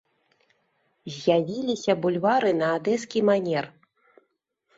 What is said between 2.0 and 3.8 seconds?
бульвары на адэскі манер.